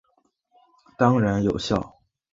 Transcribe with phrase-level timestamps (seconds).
[0.97, 1.99] 当然有效！